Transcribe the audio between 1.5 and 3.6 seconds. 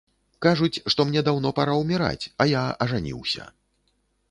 пара ўміраць, а я ажаніўся.